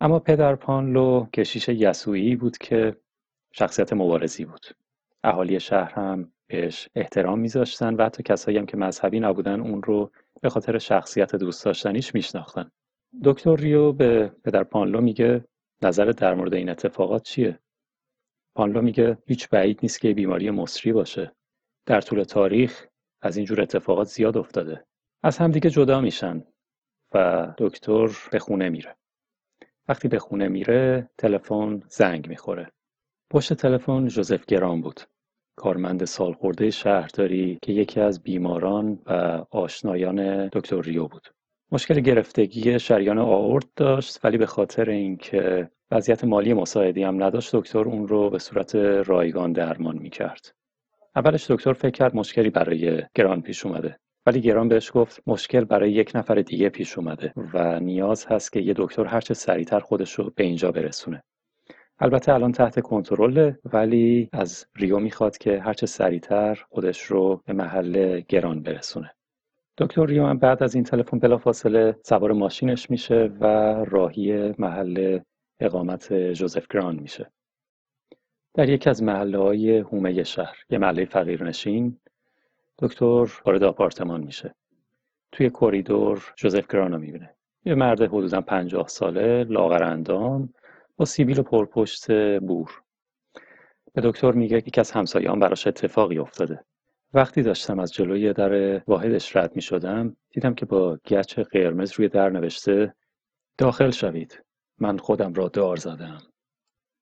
اما 0.00 0.18
پدر 0.18 0.54
پانلو 0.54 1.26
کشیش 1.26 1.68
یسوعی 1.68 2.36
بود 2.36 2.58
که 2.58 2.96
شخصیت 3.52 3.92
مبارزی 3.92 4.44
بود. 4.44 4.66
اهالی 5.24 5.60
شهر 5.60 5.92
هم 5.92 6.32
بهش 6.46 6.88
احترام 6.94 7.38
میذاشتن 7.38 7.94
و 7.94 8.04
حتی 8.04 8.22
کسایی 8.22 8.58
هم 8.58 8.66
که 8.66 8.76
مذهبی 8.76 9.20
نبودن 9.20 9.60
اون 9.60 9.82
رو 9.82 10.10
به 10.40 10.48
خاطر 10.48 10.78
شخصیت 10.78 11.36
دوست 11.36 11.64
داشتنیش 11.64 12.14
میشناختن. 12.14 12.70
دکتر 13.24 13.56
ریو 13.56 13.92
به 13.92 14.32
پدر 14.44 14.64
پانلو 14.64 15.00
میگه 15.00 15.44
نظر 15.82 16.04
در 16.04 16.34
مورد 16.34 16.54
این 16.54 16.68
اتفاقات 16.68 17.22
چیه؟ 17.22 17.58
پانلو 18.54 18.82
میگه 18.82 19.18
هیچ 19.26 19.48
بعید 19.48 19.78
نیست 19.82 20.00
که 20.00 20.14
بیماری 20.14 20.50
مصری 20.50 20.92
باشه. 20.92 21.32
در 21.86 22.00
طول 22.00 22.22
تاریخ 22.22 22.86
از 23.22 23.36
اینجور 23.36 23.60
اتفاقات 23.60 24.06
زیاد 24.06 24.36
افتاده. 24.36 24.86
از 25.22 25.38
همدیگه 25.38 25.70
جدا 25.70 26.00
میشن 26.00 26.44
و 27.14 27.46
دکتر 27.58 28.08
به 28.32 28.38
خونه 28.38 28.68
میره. 28.68 28.96
وقتی 29.88 30.08
به 30.08 30.18
خونه 30.18 30.48
میره 30.48 31.10
تلفن 31.18 31.82
زنگ 31.88 32.28
می‌خوره. 32.28 32.72
پشت 33.30 33.52
تلفن 33.52 34.06
جوزف 34.06 34.46
گرام 34.46 34.80
بود. 34.80 35.00
کارمند 35.56 36.04
سالخورده 36.04 36.70
شهرداری 36.70 37.58
که 37.62 37.72
یکی 37.72 38.00
از 38.00 38.22
بیماران 38.22 39.02
و 39.06 39.10
آشنایان 39.50 40.48
دکتر 40.48 40.80
ریو 40.80 41.06
بود. 41.06 41.35
مشکل 41.72 42.00
گرفتگی 42.00 42.78
شریان 42.78 43.18
آورد 43.18 43.64
داشت 43.76 44.24
ولی 44.24 44.38
به 44.38 44.46
خاطر 44.46 44.90
اینکه 44.90 45.70
وضعیت 45.90 46.24
مالی 46.24 46.54
مساعدی 46.54 47.02
هم 47.02 47.22
نداشت 47.22 47.56
دکتر 47.56 47.78
اون 47.78 48.08
رو 48.08 48.30
به 48.30 48.38
صورت 48.38 48.74
رایگان 48.74 49.52
درمان 49.52 49.98
می‌کرد. 49.98 50.54
اولش 51.16 51.50
دکتر 51.50 51.72
فکر 51.72 51.90
کرد 51.90 52.16
مشکلی 52.16 52.50
برای 52.50 53.02
گران 53.14 53.42
پیش 53.42 53.66
اومده 53.66 53.98
ولی 54.26 54.40
گران 54.40 54.68
بهش 54.68 54.90
گفت 54.94 55.22
مشکل 55.26 55.64
برای 55.64 55.92
یک 55.92 56.12
نفر 56.14 56.34
دیگه 56.34 56.68
پیش 56.68 56.98
اومده 56.98 57.32
و 57.54 57.80
نیاز 57.80 58.26
هست 58.26 58.52
که 58.52 58.60
یه 58.60 58.74
دکتر 58.76 59.04
هرچه 59.04 59.34
سریعتر 59.34 59.80
خودش 59.80 60.12
رو 60.12 60.32
به 60.36 60.44
اینجا 60.44 60.72
برسونه. 60.72 61.22
البته 61.98 62.32
الان 62.32 62.52
تحت 62.52 62.80
کنترله 62.80 63.58
ولی 63.64 64.28
از 64.32 64.66
ریو 64.76 64.98
می‌خواد 64.98 65.38
که 65.38 65.60
هرچه 65.60 65.86
سریعتر 65.86 66.64
خودش 66.68 67.02
رو 67.02 67.42
به 67.46 67.52
محل 67.52 68.20
گران 68.20 68.62
برسونه. 68.62 69.15
دکتر 69.78 70.12
هم 70.12 70.38
بعد 70.38 70.62
از 70.62 70.74
این 70.74 70.84
تلفن 70.84 71.18
بلافاصله 71.18 71.96
سوار 72.04 72.32
ماشینش 72.32 72.90
میشه 72.90 73.30
و 73.40 73.46
راهی 73.84 74.54
محل 74.58 75.20
اقامت 75.60 76.12
جوزف 76.12 76.66
گران 76.70 76.96
میشه. 76.96 77.32
در 78.54 78.68
یکی 78.68 78.90
از 78.90 79.02
محله 79.02 79.38
های 79.38 79.78
هومه 79.78 80.22
شهر 80.22 80.56
یه 80.70 80.78
محله 80.78 81.04
فقیرنشین 81.04 82.00
دکتر 82.78 83.40
وارد 83.44 83.62
آپارتمان 83.62 84.20
میشه. 84.20 84.54
توی 85.32 85.50
کریدور 85.50 86.32
جوزف 86.36 86.66
گران 86.66 86.92
رو 86.92 86.98
می‌بینه. 86.98 87.34
یه 87.64 87.74
مرد 87.74 88.02
حدودا 88.02 88.40
پنجاه 88.40 88.88
ساله 88.88 89.44
لاغر 89.44 89.82
اندام 89.82 90.54
با 90.96 91.04
سیبیل 91.04 91.42
پرپشت 91.42 92.10
بور. 92.38 92.82
به 93.92 94.00
دکتر 94.00 94.32
میگه 94.32 94.56
یکی 94.56 94.80
از 94.80 94.90
همسایه‌هام 94.90 95.40
براش 95.40 95.66
اتفاقی 95.66 96.18
افتاده. 96.18 96.64
وقتی 97.14 97.42
داشتم 97.42 97.78
از 97.78 97.92
جلوی 97.92 98.32
در 98.32 98.78
واحدش 98.78 99.36
رد 99.36 99.56
می 99.56 99.62
شدم 99.62 100.16
دیدم 100.30 100.54
که 100.54 100.66
با 100.66 100.98
گچ 101.06 101.38
قرمز 101.38 101.92
روی 101.92 102.08
در 102.08 102.30
نوشته 102.30 102.94
داخل 103.58 103.90
شوید. 103.90 104.42
من 104.78 104.98
خودم 104.98 105.34
را 105.34 105.48
دار 105.48 105.76
زدم. 105.76 106.22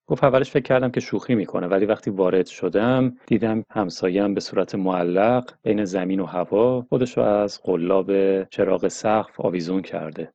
گفت 0.07 0.25
اولش 0.25 0.51
فکر 0.51 0.63
کردم 0.63 0.91
که 0.91 1.01
شوخی 1.01 1.35
می‌کنه 1.35 1.67
ولی 1.67 1.87
وقتی 1.87 2.11
وارد 2.11 2.47
شدم 2.47 3.17
دیدم 3.27 3.65
همسایم 3.71 4.35
به 4.35 4.41
صورت 4.41 4.75
معلق 4.75 5.53
بین 5.63 5.85
زمین 5.85 6.21
و 6.21 6.27
هوا 6.27 6.87
خودش 6.89 7.19
رو 7.19 7.23
از 7.23 7.61
قلاب 7.63 8.45
چراغ 8.45 8.89
سقف 8.89 9.41
آویزون 9.41 9.83
کرده. 9.83 10.33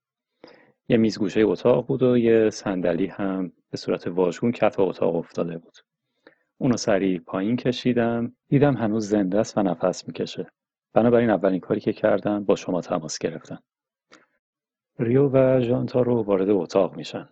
یه 0.90 0.98
میز 0.98 1.20
گوشه 1.20 1.42
اتاق 1.42 1.88
بود 1.88 2.04
و 2.04 2.18
یه 2.18 2.50
صندلی 2.50 3.08
هم 3.08 3.52
به 3.72 3.78
صورت 3.78 4.08
واژگون 4.08 4.52
کف 4.52 4.80
اتاق 4.80 5.16
افتاده 5.16 5.58
بود. 5.58 5.78
اونو 6.62 6.78
سریع 6.78 7.20
پایین 7.20 7.56
کشیدم. 7.56 8.36
دیدم 8.48 8.78
هنوز 8.78 9.10
زنده 9.10 9.40
است 9.40 9.58
و 9.58 9.64
نفس 9.64 10.08
می‌کشه. 10.08 10.48
بنابراین 10.94 11.30
اولین 11.30 11.60
کاری 11.60 11.80
که 11.80 11.94
کردم 11.94 12.44
با 12.44 12.56
شما 12.56 12.82
تماس 12.82 13.18
گرفتم. 13.20 13.64
ریو 15.00 15.30
و 15.30 15.62
ژانتارو 15.62 16.24
وارد 16.24 16.50
اتاق 16.50 16.96
میشن. 16.96 17.30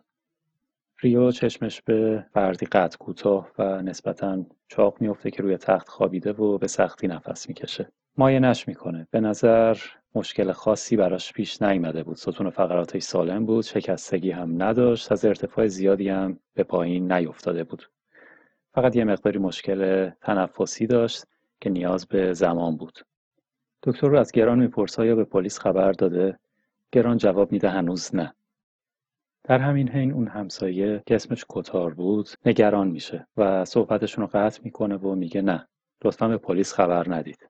ریو 1.02 1.32
چشمش 1.32 1.82
به 1.82 2.26
فردی 2.34 2.66
قد 2.66 2.96
کوتاه 3.00 3.52
و 3.58 3.82
نسبتا 3.82 4.46
چاق 4.68 5.02
میفته 5.02 5.32
که 5.32 5.44
روی 5.44 5.58
تخت 5.58 5.90
خوابیده 5.90 6.32
و 6.32 6.58
به 6.58 6.68
سختی 6.68 7.08
نفس 7.08 7.50
می‌کشه. 7.50 7.92
مایه 8.18 8.40
نش 8.40 8.68
می‌کنه. 8.68 9.08
به 9.12 9.20
نظر 9.20 9.78
مشکل 10.16 10.52
خاصی 10.52 10.98
براش 10.98 11.34
پیش 11.34 11.62
نیامده 11.62 12.04
بود. 12.04 12.18
ستون 12.18 12.50
فقراتش 12.50 13.04
سالم 13.04 13.46
بود. 13.46 13.64
شکستگی 13.64 14.32
هم 14.32 14.64
نداشت. 14.64 15.12
از 15.12 15.26
ارتفاع 15.26 15.68
زیادی 15.68 16.10
هم 16.10 16.40
به 16.54 16.64
پایین 16.64 17.12
نیفتاده 17.12 17.64
بود. 17.64 17.84
فقط 18.78 18.96
یه 18.96 19.04
مقداری 19.04 19.40
مشکل 19.40 20.10
تنفسی 20.10 20.88
داشت 20.88 21.24
که 21.62 21.70
نیاز 21.70 22.08
به 22.08 22.34
زمان 22.34 22.78
بود. 22.78 23.00
دکتر 23.84 24.08
رو 24.08 24.20
از 24.20 24.32
گران 24.32 24.60
می‌پرسه 24.60 25.06
یا 25.06 25.16
به 25.16 25.24
پلیس 25.24 25.60
خبر 25.60 25.92
داده؟ 25.92 26.40
گران 26.92 27.18
جواب 27.18 27.52
میده 27.52 27.70
هنوز 27.70 28.16
نه. 28.16 28.34
در 29.44 29.60
همین 29.60 29.90
حین 29.90 30.12
اون 30.12 30.28
همسایه 30.28 31.04
که 31.06 31.16
اسمش 31.16 31.46
کتار 31.50 31.94
بود 31.94 32.30
نگران 32.46 32.88
میشه 32.88 33.28
و 33.38 33.66
صحبتشون 33.66 34.22
رو 34.22 34.30
قطع 34.34 34.62
می‌کنه 34.64 34.96
و 34.96 35.16
میگه 35.16 35.42
نه 35.42 35.68
لطفا 36.04 36.28
به 36.28 36.38
پلیس 36.38 36.74
خبر 36.74 37.16
ندید. 37.16 37.50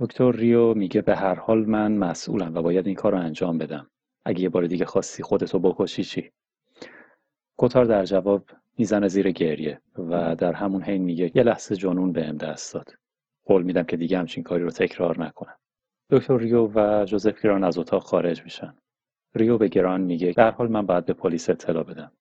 دکتر 0.00 0.32
ریو 0.32 0.74
میگه 0.74 1.02
به 1.02 1.16
هر 1.16 1.34
حال 1.34 1.66
من 1.66 1.92
مسئولم 1.92 2.54
و 2.54 2.62
باید 2.62 2.86
این 2.86 2.96
کار 2.96 3.12
رو 3.12 3.18
انجام 3.18 3.58
بدم. 3.58 3.90
اگه 4.24 4.40
یه 4.40 4.48
بار 4.48 4.66
دیگه 4.66 4.84
خواستی 4.84 5.22
خودتو 5.22 5.58
بکشی 5.58 6.04
چی؟ 6.04 6.30
کتار 7.58 7.84
در 7.84 8.04
جواب 8.04 8.44
می‌زنه 8.78 9.08
زیر 9.08 9.30
گریه 9.30 9.80
و 9.98 10.36
در 10.36 10.52
همون 10.52 10.82
حین 10.82 11.02
میگه 11.02 11.30
یه 11.34 11.42
لحظه 11.42 11.76
جنون 11.76 12.12
بهم 12.12 12.36
دست 12.36 12.74
داد. 12.74 12.92
قول 13.44 13.62
میدم 13.62 13.82
که 13.82 13.96
دیگه 13.96 14.18
همچین 14.18 14.42
کاری 14.42 14.62
رو 14.62 14.70
تکرار 14.70 15.20
نکنم. 15.20 15.56
دکتر 16.10 16.38
ریو 16.38 16.70
و 16.74 17.04
جوزف 17.04 17.42
گران 17.42 17.64
از 17.64 17.78
اتاق 17.78 18.02
خارج 18.02 18.44
میشن. 18.44 18.74
ریو 19.34 19.58
به 19.58 19.68
گران 19.68 20.00
میگه 20.00 20.32
در 20.32 20.50
حال 20.50 20.68
من 20.68 20.86
باید 20.86 21.04
به 21.04 21.12
پلیس 21.12 21.50
اطلاع 21.50 21.82
بدم. 21.82 22.12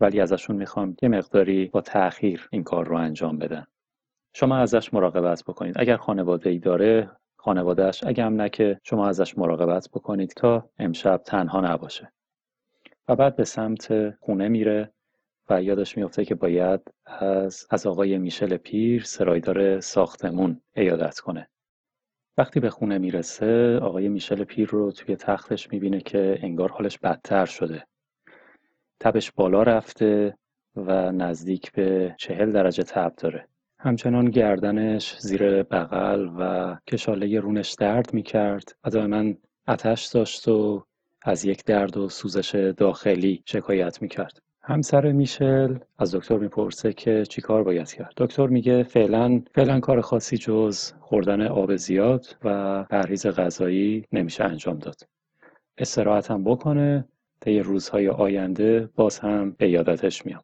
ولی 0.00 0.20
ازشون 0.20 0.56
می‌خوام 0.56 0.96
یه 1.02 1.08
مقداری 1.08 1.66
با 1.66 1.80
تأخیر 1.80 2.48
این 2.52 2.64
کار 2.64 2.86
رو 2.86 2.96
انجام 2.96 3.38
بدن. 3.38 3.66
شما 4.32 4.56
ازش 4.56 4.94
مراقبت 4.94 5.44
بکنید. 5.46 5.74
اگر 5.78 5.96
خانواده 5.96 6.50
ای 6.50 6.58
داره 6.58 7.10
خانوادهش 7.36 8.04
اگه 8.06 8.24
هم 8.24 8.40
نه 8.40 8.48
که 8.48 8.80
شما 8.82 9.08
ازش 9.08 9.38
مراقبت 9.38 9.88
بکنید 9.92 10.32
تا 10.36 10.70
امشب 10.78 11.16
تنها 11.16 11.60
نباشه. 11.60 12.12
و 13.08 13.16
بعد 13.16 13.36
به 13.36 13.44
سمت 13.44 14.10
خونه 14.10 14.48
میره. 14.48 14.93
و 15.50 15.62
یادش 15.62 15.96
میفته 15.96 16.24
که 16.24 16.34
باید 16.34 16.80
از, 17.06 17.66
از 17.70 17.86
آقای 17.86 18.18
میشل 18.18 18.56
پیر 18.56 19.02
سرایدار 19.02 19.80
ساختمون 19.80 20.60
ایادت 20.76 21.18
کنه. 21.18 21.48
وقتی 22.38 22.60
به 22.60 22.70
خونه 22.70 22.98
می‌رسه 22.98 23.78
آقای 23.82 24.08
میشل 24.08 24.44
پیر 24.44 24.68
رو 24.68 24.92
توی 24.92 25.16
تختش 25.16 25.72
می‌بینه 25.72 26.00
که 26.00 26.38
انگار 26.42 26.72
حالش 26.72 26.98
بدتر 26.98 27.46
شده. 27.46 27.86
تبش 29.00 29.32
بالا 29.32 29.62
رفته 29.62 30.38
و 30.76 31.12
نزدیک 31.12 31.72
به 31.72 32.14
چهل 32.18 32.52
درجه 32.52 32.82
تب 32.82 33.14
داره. 33.16 33.48
همچنان 33.78 34.30
گردنش 34.30 35.18
زیر 35.18 35.62
بغل 35.62 36.28
و 36.38 36.76
کشاله 36.86 37.40
رونش 37.40 37.72
درد 37.72 38.14
می‌کرد. 38.14 38.76
و 38.84 38.90
دائما 38.90 39.32
اتش 39.68 40.06
داشت 40.06 40.48
و 40.48 40.86
از 41.22 41.44
یک 41.44 41.64
درد 41.64 41.96
و 41.96 42.08
سوزش 42.08 42.54
داخلی 42.76 43.42
شکایت 43.46 44.02
می‌کرد. 44.02 44.43
همسر 44.66 45.12
میشل 45.12 45.78
از 45.98 46.14
دکتر 46.14 46.36
می‌پرسه 46.36 46.92
که 46.92 47.24
چیکار 47.28 47.62
باید 47.62 47.92
کرد. 47.92 48.12
دکتر 48.16 48.46
میگه 48.46 48.82
فعلا 48.82 49.42
فعلا 49.54 49.80
کار 49.80 50.00
خاصی 50.00 50.38
جز 50.38 50.92
خوردن 51.00 51.46
آب 51.46 51.76
زیاد 51.76 52.36
و 52.44 52.84
پرهیز 52.84 53.26
غذایی 53.26 54.04
نمیشه 54.12 54.44
انجام 54.44 54.78
داد. 54.78 54.96
استراحت 55.78 56.30
هم 56.30 56.44
بکنه 56.44 57.04
طی 57.40 57.60
روزهای 57.60 58.08
آینده 58.08 58.88
باز 58.94 59.18
هم 59.18 59.50
به 59.50 59.70
یادتش 59.70 60.26
میام 60.26 60.42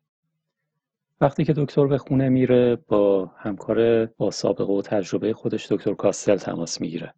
وقتی 1.20 1.44
که 1.44 1.52
دکتر 1.52 1.86
به 1.86 1.98
خونه 1.98 2.28
میره 2.28 2.76
با 2.88 3.30
همکار 3.36 4.06
با 4.06 4.30
سابقه 4.30 4.72
و 4.72 4.82
تجربه 4.82 5.32
خودش 5.32 5.72
دکتر 5.72 5.94
کاستل 5.94 6.36
تماس 6.36 6.80
می‌گیره. 6.80 7.14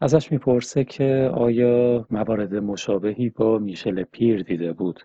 ازش 0.00 0.32
می‌پرسه 0.32 0.84
که 0.84 1.30
آیا 1.34 2.06
موارد 2.10 2.54
مشابهی 2.54 3.30
با 3.30 3.58
میشل 3.58 4.02
پیر 4.02 4.42
دیده 4.42 4.72
بود؟ 4.72 5.00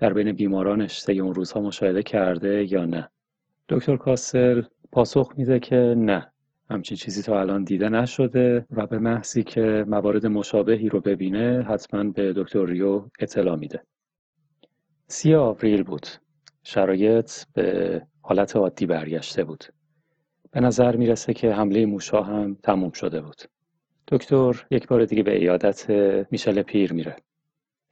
در 0.00 0.12
بین 0.12 0.32
بیمارانش 0.32 1.04
طی 1.04 1.20
اون 1.20 1.34
روزها 1.34 1.60
مشاهده 1.60 2.02
کرده 2.02 2.72
یا 2.72 2.84
نه؟ 2.84 3.08
دکتر 3.68 3.96
کاسل 3.96 4.62
پاسخ 4.92 5.32
میده 5.36 5.58
که 5.58 5.76
نه. 5.96 6.32
همچین 6.70 6.96
چیزی 6.96 7.22
تا 7.22 7.40
الان 7.40 7.64
دیده 7.64 7.88
نشده 7.88 8.66
و 8.70 8.86
به 8.86 8.98
محضی 8.98 9.42
که 9.42 9.84
موارد 9.88 10.26
مشابهی 10.26 10.88
رو 10.88 11.00
ببینه 11.00 11.62
حتما 11.68 12.04
به 12.04 12.32
دکتر 12.32 12.66
ریو 12.66 13.04
اطلاع 13.18 13.56
میده. 13.56 13.82
سی 15.06 15.34
آوریل 15.34 15.82
بود. 15.82 16.06
شرایط 16.62 17.30
به 17.54 18.02
حالت 18.22 18.56
عادی 18.56 18.86
برگشته 18.86 19.44
بود. 19.44 19.64
به 20.50 20.60
نظر 20.60 20.96
می‌رسه 20.96 21.34
که 21.34 21.52
حمله 21.52 21.86
موشا 21.86 22.22
هم 22.22 22.56
تموم 22.62 22.90
شده 22.90 23.20
بود. 23.20 23.42
دکتر 24.08 24.66
یک 24.70 24.88
بار 24.88 25.04
دیگه 25.04 25.22
به 25.22 25.36
ایادت 25.36 25.90
میشل 26.30 26.62
پیر 26.62 26.92
میره. 26.92 27.16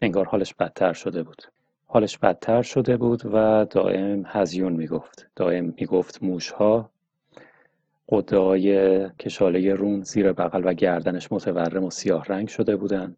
انگار 0.00 0.26
حالش 0.26 0.54
بدتر 0.54 0.92
شده 0.92 1.22
بود. 1.22 1.42
حالش 1.90 2.18
بدتر 2.18 2.62
شده 2.62 2.96
بود 2.96 3.22
و 3.24 3.64
دائم 3.70 4.22
هزیون 4.26 4.72
می‌گفت. 4.72 5.30
دائم 5.36 5.74
می‌گفت 5.76 6.22
موشها 6.22 6.90
قده 8.08 9.14
کشاله 9.20 9.74
رون 9.74 10.02
زیر 10.02 10.32
بغل 10.32 10.62
و 10.64 10.72
گردنش 10.72 11.32
متورم 11.32 11.84
و 11.84 11.90
سیاه 11.90 12.24
رنگ 12.24 12.48
شده 12.48 12.76
بودن 12.76 13.16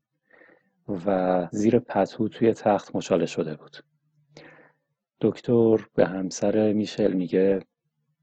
و 1.07 1.49
زیر 1.53 1.79
پتو 1.79 2.29
توی 2.29 2.53
تخت 2.53 2.97
مچاله 2.97 3.27
شده 3.27 3.55
بود. 3.55 3.77
دکتر 5.21 5.77
به 5.95 6.07
همسر 6.07 6.73
میشل 6.73 7.13
میگه 7.13 7.61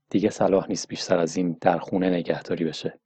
دیگه 0.09 0.29
صلاح 0.29 0.67
نیست 0.69 0.87
بیشتر 0.87 1.19
از 1.19 1.37
این 1.37 1.57
در 1.61 1.77
خونه 1.77 2.09
نگهداری 2.09 2.65
بشه. 2.65 2.99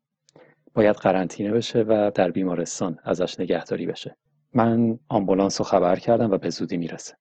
باید 0.74 0.96
قرنطینه 0.96 1.52
بشه 1.52 1.80
و 1.80 2.12
در 2.16 2.32
بیمارستان 2.32 3.00
ازش 3.04 3.40
نگهداری 3.40 3.86
بشه. 3.86 4.18
من 4.54 5.00
آمبولانس 5.10 5.62
رو 5.62 5.66
خبر 5.66 5.96
کردم 5.96 6.32
و 6.32 6.38
به 6.38 6.50
زودی 6.50 6.78
می‌رسه. 6.78 7.16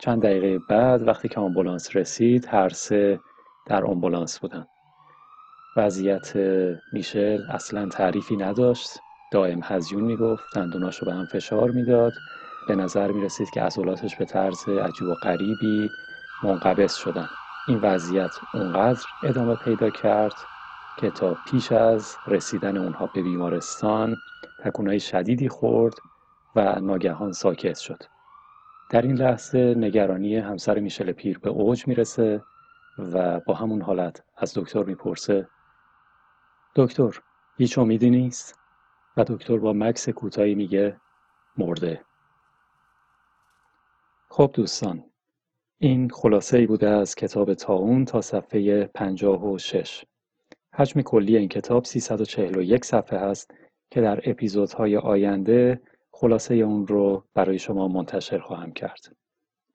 چند 0.00 0.22
دقیقه 0.22 0.58
بعد 0.68 1.08
وقتی 1.08 1.28
که 1.28 1.40
آمبولانس 1.40 1.96
رسید 1.96 2.46
هر 2.46 2.68
سه 2.68 3.20
در 3.66 3.84
آمبولانس 3.84 4.38
بودن. 4.38 4.66
وضعیت 5.76 6.36
میشل 6.92 7.42
اصلا 7.50 7.88
تعریفی 7.88 8.36
نداشت. 8.36 8.90
دائم 9.32 9.60
هزیون 9.62 10.04
می‌گفت 10.04 10.44
دندوناشو 10.54 11.06
به 11.06 11.12
هم 11.12 11.26
فشار 11.26 11.70
می‌داد. 11.70 12.12
به 12.68 12.74
نظر 12.74 13.12
می‌رسید 13.12 13.50
که 13.50 13.62
عضلاتش 13.62 14.16
به 14.16 14.24
طرز 14.24 14.68
عجیب 14.68 15.08
و 15.08 15.14
غریبی 15.14 15.90
منقبض 16.42 16.94
شدن. 16.94 17.28
این 17.68 17.78
وضعیت 17.78 18.30
اونقدر 18.54 19.04
ادامه 19.22 19.54
پیدا 19.54 19.90
کرد 19.90 20.34
که 20.98 21.10
تا 21.10 21.36
پیش 21.50 21.72
از 21.72 22.16
رسیدن 22.26 22.76
اونها 22.76 23.06
به 23.06 23.22
بیمارستان 23.22 24.16
تکونهای 24.64 25.00
شدیدی 25.00 25.48
خورد 25.48 25.94
و 26.56 26.80
ناگهان 26.80 27.32
ساکت 27.32 27.78
شد. 27.78 28.02
در 28.90 29.02
این 29.02 29.16
لحظه 29.16 29.74
نگرانی 29.76 30.36
همسر 30.36 30.78
میشل 30.78 31.12
پیر 31.12 31.38
به 31.38 31.50
اوج 31.50 31.88
می‌رسه 31.88 32.42
و 32.98 33.40
با 33.40 33.54
همون 33.54 33.82
حالت 33.82 34.22
از 34.36 34.52
دکتر 34.56 34.82
می‌پرسه 34.82 35.48
دکتر 36.76 37.20
هیچ 37.56 37.78
امیدی 37.78 38.10
نیست؟ 38.10 38.58
و 39.16 39.24
دکتر 39.24 39.58
با 39.58 39.72
مکس 39.72 40.08
کوتاهی 40.08 40.54
میگه 40.54 40.96
مرده. 41.58 42.00
خب 44.28 44.50
دوستان 44.54 45.04
این 45.78 46.10
خلاصه 46.10 46.58
ای 46.58 46.66
بوده 46.66 46.88
از 46.88 47.14
کتاب 47.14 47.54
تاون 47.54 48.04
تا 48.04 48.20
صفحه 48.20 48.84
56 48.86 50.04
حجم 50.74 51.02
کلی 51.02 51.36
این 51.36 51.48
کتاب 51.48 51.84
341 51.84 52.84
صفحه 52.84 53.18
است 53.18 53.54
که 53.90 54.00
در 54.00 54.20
اپیزودهای 54.24 54.96
آینده 54.96 55.80
خلاصه 56.20 56.54
اون 56.54 56.86
رو 56.86 57.24
برای 57.34 57.58
شما 57.58 57.88
منتشر 57.88 58.38
خواهم 58.38 58.72
کرد. 58.72 59.16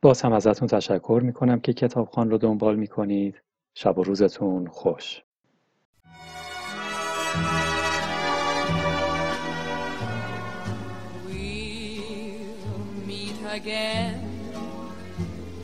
باز 0.01 0.21
هم 0.21 0.34
ازتون 0.34 0.67
تشکر 0.67 1.21
می‌کنم 1.23 1.60
که 1.60 1.73
کتابخان 1.73 2.29
رو 2.29 2.38
دنبال 2.38 2.75
می‌کنید. 2.75 3.41
شب 3.73 3.97
و 3.97 4.03
روزتون 4.03 4.67
خوش. 4.67 5.21
again. 13.62 14.19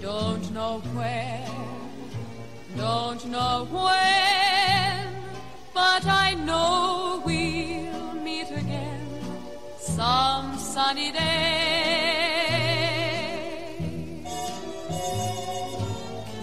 Don't 0.01 0.45
know 0.57 0.75
where, 0.97 1.55
don't 2.77 3.23
know 3.35 3.55
when, 3.77 5.07
but 5.73 6.03
I 6.25 6.29
know 6.47 7.21
we'll 7.25 8.13
meet 8.27 8.49
again 8.63 9.11
some 9.81 10.50
sunny 10.91 11.11
day. 11.11 11.21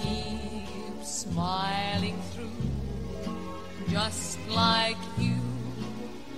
Keep 0.03 1.05
smiling 1.05 2.19
through, 2.33 3.91
just 3.91 4.39
like 4.49 4.97
you 5.19 5.37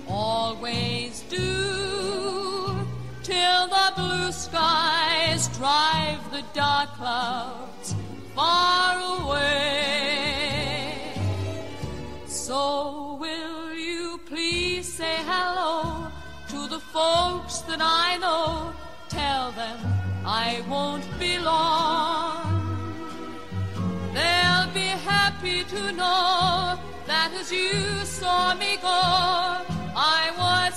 always 0.09 1.21
do, 1.29 2.85
till 3.23 3.67
the 3.67 3.93
blue 3.95 4.31
skies 4.33 5.47
drive 5.57 6.19
the 6.31 6.43
dark 6.53 6.89
clouds 6.95 7.95
far 8.35 9.21
away. 9.21 9.70
that 17.71 17.79
I 17.81 18.17
know, 18.17 18.73
tell 19.07 19.53
them 19.53 19.79
I 20.25 20.61
won't 20.69 21.07
be 21.17 21.39
long. 21.39 22.43
They'll 24.13 24.69
be 24.73 24.89
happy 25.13 25.63
to 25.75 25.93
know 25.93 26.77
that 27.07 27.31
as 27.39 27.49
you 27.49 27.71
saw 28.03 28.53
me 28.55 28.75
go, 28.75 29.01
I 29.95 30.33
was 30.37 30.75